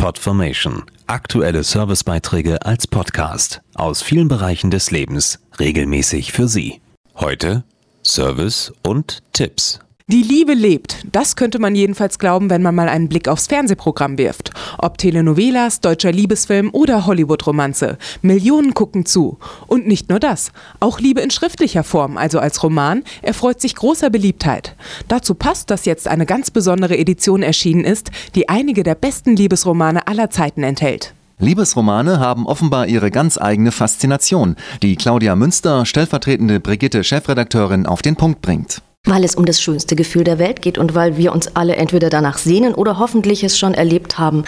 [0.00, 0.84] Podformation.
[1.08, 6.80] Aktuelle Servicebeiträge als Podcast aus vielen Bereichen des Lebens regelmäßig für Sie.
[7.16, 7.64] Heute
[8.02, 9.78] Service und Tipps.
[10.06, 11.04] Die Liebe lebt.
[11.12, 14.52] Das könnte man jedenfalls glauben, wenn man mal einen Blick aufs Fernsehprogramm wirft.
[14.78, 17.98] Ob Telenovelas, deutscher Liebesfilm oder Hollywood-Romanze.
[18.22, 19.38] Millionen gucken zu.
[19.66, 20.52] Und nicht nur das.
[20.80, 24.76] Auch Liebe in schriftlicher Form, also als Roman, erfreut sich großer Beliebtheit.
[25.08, 30.06] Dazu passt, dass jetzt eine ganz besondere Edition erschienen ist, die einige der besten Liebesromane
[30.06, 31.14] aller Zeiten enthält.
[31.38, 38.16] Liebesromane haben offenbar ihre ganz eigene Faszination, die Claudia Münster, stellvertretende Brigitte Chefredakteurin, auf den
[38.16, 38.82] Punkt bringt.
[39.06, 42.10] Weil es um das schönste Gefühl der Welt geht und weil wir uns alle entweder
[42.10, 44.44] danach sehnen oder hoffentlich es schon erlebt haben.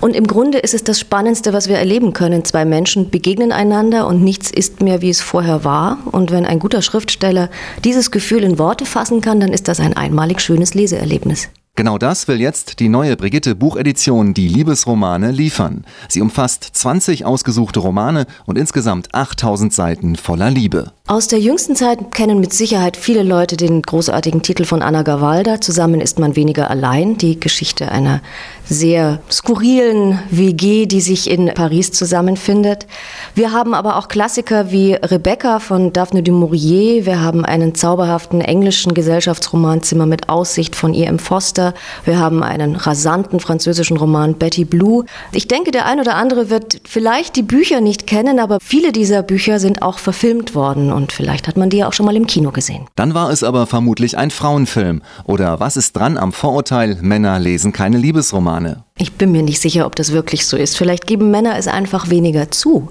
[0.00, 2.44] Und im Grunde ist es das Spannendste, was wir erleben können.
[2.44, 5.98] Zwei Menschen begegnen einander und nichts ist mehr, wie es vorher war.
[6.12, 7.50] Und wenn ein guter Schriftsteller
[7.84, 11.48] dieses Gefühl in Worte fassen kann, dann ist das ein einmalig schönes Leseerlebnis.
[11.76, 15.84] Genau das will jetzt die neue Brigitte Buchedition Die Liebesromane liefern.
[16.08, 20.92] Sie umfasst 20 ausgesuchte Romane und insgesamt 8000 Seiten voller Liebe.
[21.08, 25.60] Aus der jüngsten Zeit kennen mit Sicherheit viele Leute den großartigen Titel von Anna Gawalda.
[25.60, 27.18] Zusammen ist man weniger allein.
[27.18, 28.22] Die Geschichte einer
[28.64, 32.88] sehr skurrilen WG, die sich in Paris zusammenfindet.
[33.36, 37.06] Wir haben aber auch Klassiker wie Rebecca von Daphne du Maurier.
[37.06, 41.20] Wir haben einen zauberhaften englischen Gesellschaftsroman Zimmer mit Aussicht von E.M.
[41.20, 41.65] Foster.
[42.04, 45.04] Wir haben einen rasanten französischen Roman Betty Blue.
[45.32, 49.22] Ich denke, der ein oder andere wird vielleicht die Bücher nicht kennen, aber viele dieser
[49.22, 52.26] Bücher sind auch verfilmt worden und vielleicht hat man die ja auch schon mal im
[52.26, 52.86] Kino gesehen.
[52.94, 55.02] Dann war es aber vermutlich ein Frauenfilm.
[55.24, 58.85] Oder was ist dran am Vorurteil, Männer lesen keine Liebesromane?
[58.98, 60.74] Ich bin mir nicht sicher, ob das wirklich so ist.
[60.74, 62.90] Vielleicht geben Männer es einfach weniger zu.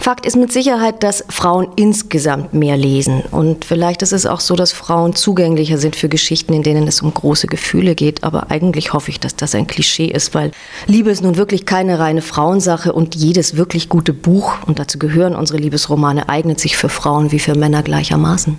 [0.00, 3.22] Fakt ist mit Sicherheit, dass Frauen insgesamt mehr lesen.
[3.30, 7.02] Und vielleicht ist es auch so, dass Frauen zugänglicher sind für Geschichten, in denen es
[7.02, 8.24] um große Gefühle geht.
[8.24, 10.50] Aber eigentlich hoffe ich, dass das ein Klischee ist, weil
[10.88, 15.36] Liebe ist nun wirklich keine reine Frauensache und jedes wirklich gute Buch, und dazu gehören
[15.36, 18.58] unsere Liebesromane, eignet sich für Frauen wie für Männer gleichermaßen.